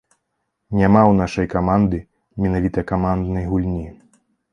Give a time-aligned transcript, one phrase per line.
[0.77, 1.99] Няма ў нашай каманды
[2.45, 3.83] менавіта каманднай гульні.